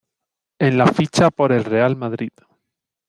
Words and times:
En 0.57 0.79
la 0.79 0.87
ficha 0.87 1.29
por 1.29 1.51
el 1.51 1.63
Real 1.63 1.95
Madrid. 1.95 2.31